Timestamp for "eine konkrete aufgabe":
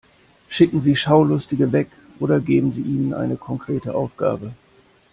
3.13-4.51